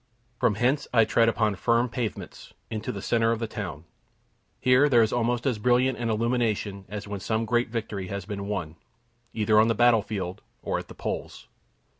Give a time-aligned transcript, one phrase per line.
[0.39, 3.85] From hence I tread upon firm pavements into the centre of the town.
[4.59, 8.47] Here there is almost as brilliant an illumination as when some great victory has been
[8.47, 8.77] won,
[9.31, 11.47] either on the battle field or at the polls.